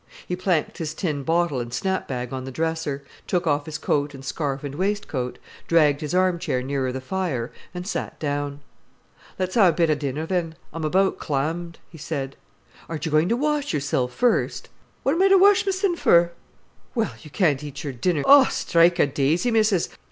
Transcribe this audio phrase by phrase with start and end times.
[0.27, 4.15] He planked his tin bottle and snap bag on the dresser, took off his coat
[4.15, 8.61] and scarf and waistcoat, dragged his armchair nearer the fire and sat down.
[9.37, 12.35] "Let's ha'e a bit o' dinner, then—I'm about clammed," he said.
[12.89, 14.69] "Aren't you goin' to wash yourself first?"
[15.03, 16.31] "What am I to wesh mysen for?"
[16.95, 19.87] "Well, you can't eat your dinner——" "Oh, strike a daisy, Missis!